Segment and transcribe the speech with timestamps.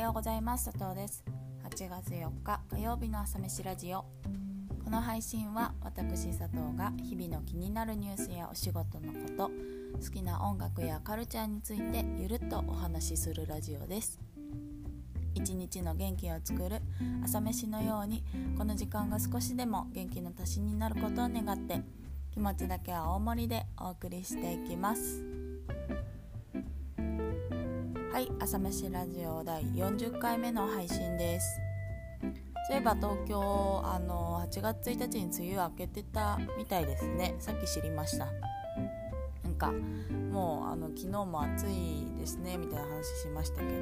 [0.00, 0.66] ようございます。
[0.66, 1.24] 佐藤です。
[1.64, 4.04] 8月4日火曜日の朝飯ラジオ。
[4.84, 9.50] この配信は私佐藤が日々の気になるニュースやお仕事のこと
[10.00, 14.20] 好きな音楽やカルチャーについてゆるっとお話しするラジオです。
[15.34, 16.80] 一日の元気を作る
[17.24, 18.22] 朝飯のように
[18.56, 21.82] この時間が少しでも元気の足しになることを願って
[22.30, 25.24] 気持ちだけは大盛りでお送りしていきます。
[28.10, 31.60] はい朝飯ラジオ第40回目の配信です。
[32.66, 37.36] そういえば東京あの8月1日に梅雨明けてたみたいですね。
[37.38, 38.26] さっき知りました。
[39.44, 39.72] なんか
[40.32, 43.72] もうあの昨日も暑いですねみたいな話しましたけど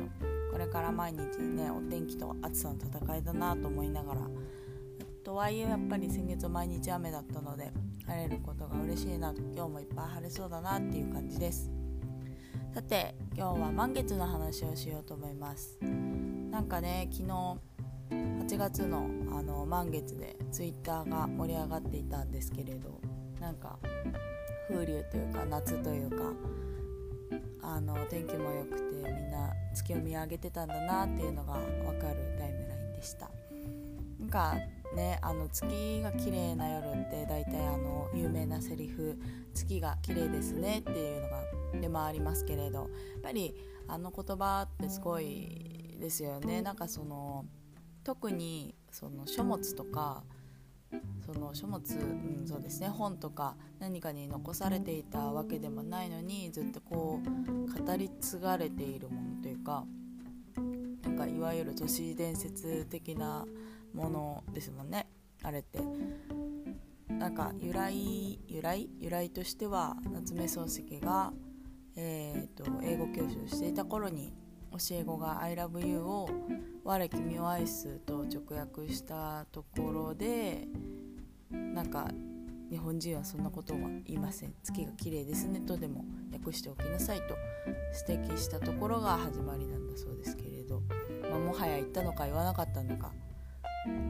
[0.51, 4.21] これから毎日ねお天気と暑さの戦いだなと思いながら。
[5.25, 7.73] とはいえやっぱり先月毎日雨だったので
[8.07, 11.76] 晴れることが嬉しいなと今日もいっぱい晴れそうだなっていう感じです。
[12.77, 15.79] さて今日は満月の話をしようと思います。
[15.81, 17.33] なんかね昨日
[18.11, 23.01] 8月のあの満月でツイッターが盛り上がっていたんですけれど
[23.41, 23.79] なんか
[24.69, 26.25] 風流というか夏というか
[27.63, 33.31] あの天気も良くてみんな月を見上げてたんだなっていうのが分かるタイムラインでした。
[34.21, 34.55] なんか
[34.97, 39.17] ねあの月が綺麗な夜って大体あの有名なセリフ
[39.55, 41.43] 「月が綺麗ですね」っていうのが
[41.81, 42.89] 出回りますけれどやっ
[43.23, 43.55] ぱり
[43.87, 46.63] あの言葉ってすごいですよね。
[46.63, 47.45] なんかその
[48.03, 50.25] 特にその書物とか
[51.25, 59.85] その書物、うん、そうですね本とか何かに残されていたわけでもないのにずっとこう語り継がれているものというか
[61.03, 63.45] なんかいわゆる都市伝説的な
[63.97, 65.09] ものですもんね。
[65.43, 65.81] あれって。
[67.09, 68.89] なんか由来由来？
[69.01, 71.33] 由来としては夏目漱石が
[71.97, 74.35] えーと、英語教師をしていた頃に
[74.71, 76.29] 教え子が「ILOVEYOU」を
[76.85, 80.69] 「我君を愛す」と直訳したところで
[81.51, 82.11] なんか
[82.71, 84.55] 日本人はそんなことは言いません。
[84.63, 87.37] 月が綺麗ですねとでも訳しておきなさいと
[88.11, 90.83] 指摘したところが始まりなんだそうですけれど、
[91.31, 93.13] まあ、もはや言ったのか言わなかったのか。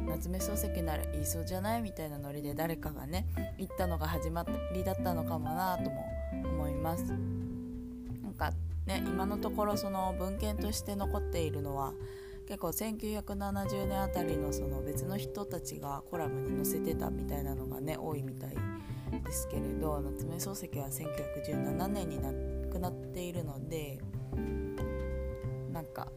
[0.08, 3.26] 夏目漱石なら言いそうじゃないみたいなノリで誰かがね
[3.58, 6.04] 言ったのが始まりだったのかもなとも
[6.44, 7.04] 思います。
[7.04, 8.52] なんか
[8.86, 11.92] ね今のところその文献として残っているのは
[12.46, 22.32] 結構1970年あたりのその別の人たちがコラムに載せてたみたいなのがね多いみたいですけれど夏目漱石は1917年に亡
[22.70, 23.98] くなっているので
[25.72, 26.08] なんか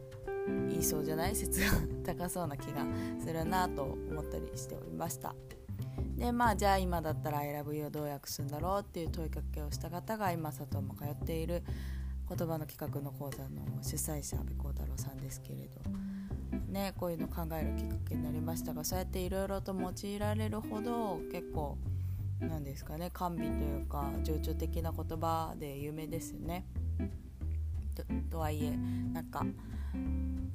[0.68, 1.66] 言いそうじゃない説が
[2.04, 2.86] 高そうな気が
[3.18, 5.34] するなと思ったりしておりました
[6.16, 11.62] でまあじゃあ今だったら「ILOVEYO」をどう訳すんだろうっていう問いかけをした方が今佐藤も通っている
[12.28, 15.80] 言葉の企画の講座の主催者阿部幸太郎さんですけれど、
[16.68, 21.76] ね、こういうの考えるきっかけになりましたがそうやっていろいろと用いられるほど結構
[22.38, 26.64] なんですかね甘美というか情緒的な言葉で有名ですよね。
[27.94, 28.76] ととはいえ
[29.12, 29.44] なんか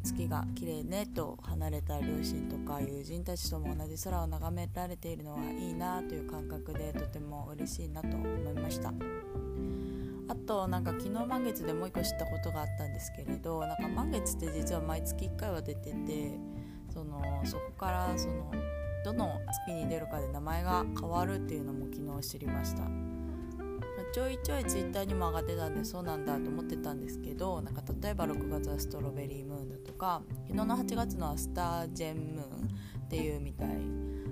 [0.05, 8.93] 月が綺麗ねと離れた両親とか友人たちとも同じ空を眺められているのはいいなという感覚でとても嬉しいなと思いました。
[10.27, 16.31] あとなんか昨日満月でもう一個知ったことがあったんですけれどなんか満月って実は毎月1回は出てて
[16.91, 18.51] そのそこからその
[19.03, 22.83] どの月に出るかで名前が変わるっていうのも昨日知りました
[24.15, 29.64] ちょいちょいツイッターにも上がってたんでそうなんだと思ってたんですけどなんか例えば6月はストロベリームーン
[29.95, 33.69] か昨日の8月のスタージェンムーンっていうみたい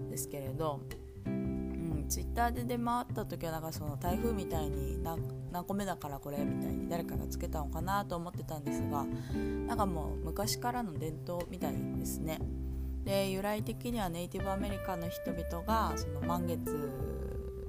[0.09, 0.81] ですけれど
[1.25, 9.06] うん、ツイッターで出回った時はなんかその台風みたいに何個目だからこれみたいに誰かがつけたのかなと思ってたんですが
[9.68, 12.40] なんかもう昔からの伝統みたいですね。
[13.06, 16.90] で由来的にはネイティブアメリカの人々がその満月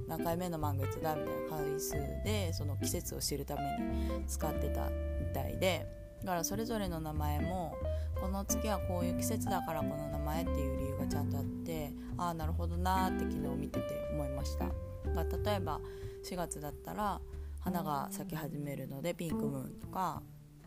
[0.07, 1.91] 何回目の満月だみたいな回数
[2.23, 4.89] でその季節を知るために使ってた
[5.19, 5.85] みたいで
[6.25, 7.75] だからそれぞれの名前も
[8.19, 14.65] この月はこういう季節だからこの名前っていう理由がちゃんとあってああなるほどなーって昨日見てて思いました。
[14.65, 15.79] 例えば
[16.27, 17.21] 4月だったら
[17.59, 20.23] 花が咲き始めるのでピンクムーンとか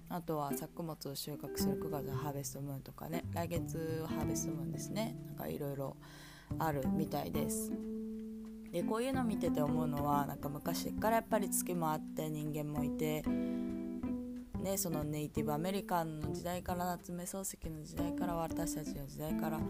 [0.09, 3.25] あとは作物を収穫する9月はハーベストムーンとかね。
[3.35, 5.17] 来月はハーベストムーンですね。
[5.27, 5.97] なんかいろいろ
[6.61, 7.73] あるみたいです。
[8.71, 13.25] でこういうの見てて思うのはなんか昔からやっぱり月もあって人間もいて
[14.63, 19.61] ね、そのネイティブアメリカンの時代から夏目漱石の時代から私たちの時代から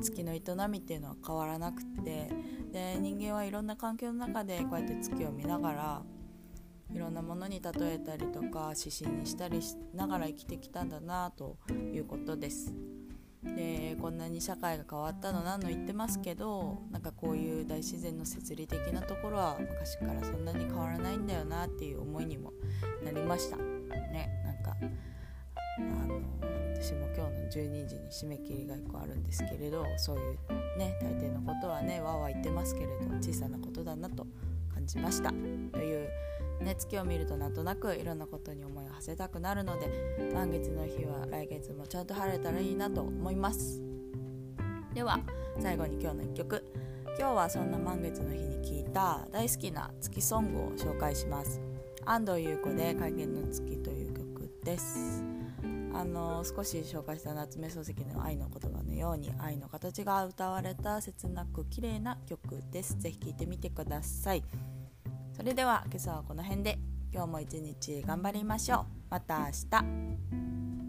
[0.00, 2.30] 月の営みっていうのは変わらなくて
[2.72, 6.02] で人間はいろんな環境の中でこうやって月を見ながら
[6.94, 11.58] いろんなものに例えたりとか指針にしたりしながら生きてきたんだなと
[11.92, 12.74] いうことです。
[13.42, 22.52] でこんなに社会が変わったの何の言ってますけどなんかこういう大自然の摂理的なところは昔からそんなに変わらないんだよなっていう思いにも
[23.02, 23.56] なりました。
[23.56, 24.76] ねなんか
[25.78, 26.20] あの
[26.74, 34.26] 私も今日の12時に締め切りが1個あるんですけれどそういうね大抵のことはねわわ言ってますけれど小さなことだなと
[34.74, 35.30] 感じました。
[35.30, 35.36] と
[35.78, 36.08] いう
[36.60, 39.88] ね、月を見るとなんとなくいろんなことに思いを馳せたくなるので
[40.34, 43.80] 満月の日は来月もちゃんと晴れたらいいなと思います。
[44.94, 45.20] では
[45.58, 46.64] 最後に今日の1曲。
[47.18, 51.60] 今日はそんな満月の日に聴いた大好きな月ソングを紹介します。
[52.04, 55.22] 安藤優子で「会見の月」という曲です。
[55.92, 62.98] あの少し紹介した夏目漱石の愛の言葉のように愛の形が歌われた切なく綺麗な曲です。
[62.98, 64.44] ぜひ聴いてみてください。
[65.40, 66.78] それでは今朝はこの辺で。
[67.10, 68.84] 今日も一日頑張りましょう。
[69.08, 70.79] また明日。